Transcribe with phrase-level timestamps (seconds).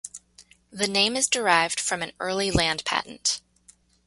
[0.71, 3.39] The name is derived from an early land patent.